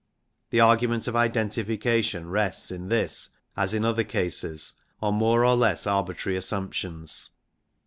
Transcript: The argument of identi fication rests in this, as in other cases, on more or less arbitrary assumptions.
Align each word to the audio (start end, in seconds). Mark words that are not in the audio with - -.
The 0.49 0.59
argument 0.61 1.07
of 1.07 1.13
identi 1.13 1.63
fication 1.63 2.31
rests 2.31 2.71
in 2.71 2.89
this, 2.89 3.29
as 3.55 3.75
in 3.75 3.85
other 3.85 4.03
cases, 4.03 4.73
on 4.99 5.13
more 5.13 5.45
or 5.45 5.55
less 5.55 5.85
arbitrary 5.85 6.35
assumptions. 6.39 7.29